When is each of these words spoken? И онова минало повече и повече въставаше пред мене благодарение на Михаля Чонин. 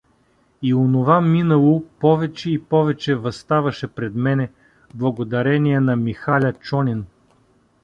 И 0.61 0.73
онова 0.73 1.21
минало 1.21 1.83
повече 1.99 2.51
и 2.51 2.63
повече 2.63 3.15
въставаше 3.15 3.87
пред 3.87 4.15
мене 4.15 4.51
благодарение 4.95 5.79
на 5.79 5.95
Михаля 5.95 6.53
Чонин. 6.53 7.05